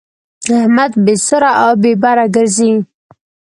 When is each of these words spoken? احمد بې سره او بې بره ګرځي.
احمد 0.57 0.91
بې 1.03 1.15
سره 1.27 1.49
او 1.61 1.71
بې 1.81 1.93
بره 2.01 2.25
ګرځي. 2.35 2.71